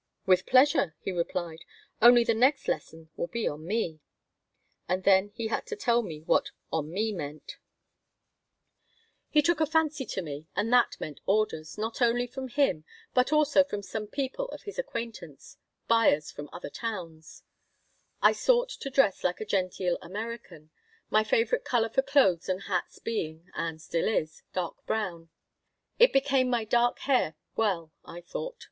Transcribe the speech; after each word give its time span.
"With 0.25 0.47
pleasure," 0.47 0.95
he 1.01 1.11
replied. 1.11 1.63
"Only 2.01 2.23
the 2.23 2.33
next 2.33 2.67
'lesson' 2.67 3.11
will 3.15 3.27
be 3.27 3.47
on 3.47 3.63
me." 3.67 3.99
And 4.89 5.03
then 5.03 5.29
he 5.35 5.49
had 5.49 5.67
to 5.67 5.75
tell 5.75 6.01
me 6.01 6.21
what 6.23 6.49
"on 6.73 6.89
me" 6.91 7.11
meant 7.13 7.59
He 9.29 9.43
took 9.43 9.61
a 9.61 9.67
fancy 9.67 10.03
to 10.07 10.23
me 10.23 10.47
and 10.55 10.73
that 10.73 10.97
meant 10.99 11.19
orders, 11.27 11.77
not 11.77 12.01
only 12.01 12.25
from 12.25 12.47
him, 12.47 12.83
but 13.13 13.31
also 13.31 13.63
from 13.63 13.83
some 13.83 14.07
people 14.07 14.45
of 14.47 14.63
his 14.63 14.79
acquaintance, 14.79 15.57
buyers 15.87 16.31
from 16.31 16.49
other 16.51 16.71
towns 16.71 17.43
I 18.23 18.31
sought 18.31 18.69
to 18.69 18.89
dress 18.89 19.23
like 19.23 19.39
a 19.39 19.45
genteel 19.45 19.99
American, 20.01 20.71
my 21.11 21.23
favorite 21.23 21.63
color 21.63 21.89
for 21.89 22.01
clothes 22.01 22.49
and 22.49 22.63
hats 22.63 22.97
being 22.97 23.51
(and 23.53 23.79
still 23.79 24.07
is) 24.07 24.41
dark 24.51 24.83
brown. 24.87 25.29
It 25.99 26.11
became 26.11 26.49
my 26.49 26.65
dark 26.65 26.97
hair 27.01 27.35
well, 27.55 27.91
I 28.03 28.21
thought. 28.21 28.57